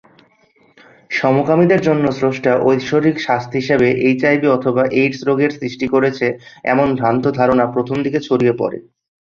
[1.11, 8.77] সমকামীদের জন্য স্রষ্টা ঐশ্বরিক শাস্তি হিসেবে এইচআইভি/এইডস রোগের সৃষ্টি করেছে-এরকম ভ্রান্ত ধারণা প্রথমদিকে ছড়িয়ে পরে।